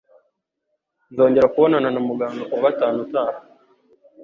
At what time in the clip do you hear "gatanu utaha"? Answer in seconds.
2.65-3.37